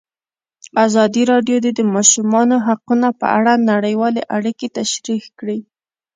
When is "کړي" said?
5.39-5.59